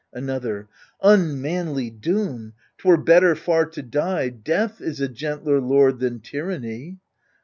[0.13, 0.67] Another
[1.03, 2.53] Unmanly doom!
[2.79, 6.97] 'twere better far to die— Death is a gentler lord than tyranny.